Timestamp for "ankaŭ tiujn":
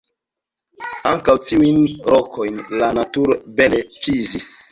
1.09-1.77